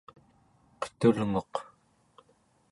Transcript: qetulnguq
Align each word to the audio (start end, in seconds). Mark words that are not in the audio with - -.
qetulnguq 0.81 1.53